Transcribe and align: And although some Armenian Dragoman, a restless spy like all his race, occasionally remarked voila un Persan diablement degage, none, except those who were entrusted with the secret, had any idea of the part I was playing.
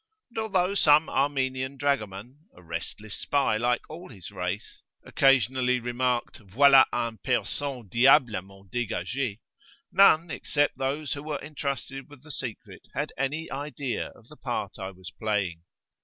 And 0.31 0.39
although 0.39 0.73
some 0.73 1.11
Armenian 1.11 1.77
Dragoman, 1.77 2.47
a 2.55 2.63
restless 2.63 3.13
spy 3.13 3.55
like 3.57 3.87
all 3.87 4.09
his 4.09 4.31
race, 4.31 4.81
occasionally 5.05 5.79
remarked 5.79 6.39
voila 6.39 6.85
un 6.91 7.19
Persan 7.23 7.87
diablement 7.87 8.71
degage, 8.71 9.37
none, 9.91 10.31
except 10.31 10.79
those 10.79 11.13
who 11.13 11.21
were 11.21 11.39
entrusted 11.43 12.09
with 12.09 12.23
the 12.23 12.31
secret, 12.31 12.81
had 12.95 13.13
any 13.15 13.51
idea 13.51 14.07
of 14.15 14.27
the 14.27 14.37
part 14.37 14.79
I 14.79 14.89
was 14.89 15.11
playing. 15.11 15.61